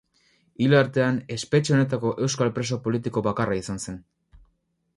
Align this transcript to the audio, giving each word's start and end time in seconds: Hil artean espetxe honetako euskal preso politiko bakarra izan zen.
Hil 0.63 0.75
artean 0.77 1.19
espetxe 1.35 1.75
honetako 1.75 2.13
euskal 2.27 2.51
preso 2.57 2.81
politiko 2.87 3.23
bakarra 3.31 3.61
izan 3.61 3.81
zen. 3.85 4.01